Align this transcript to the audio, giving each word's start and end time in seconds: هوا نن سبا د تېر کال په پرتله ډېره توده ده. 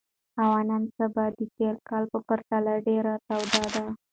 هوا 0.39 0.59
نن 0.69 0.83
سبا 0.97 1.25
د 1.37 1.39
تېر 1.55 1.75
کال 1.87 2.03
په 2.11 2.19
پرتله 2.27 2.73
ډېره 2.87 3.13
توده 3.27 3.63
ده. 3.73 3.85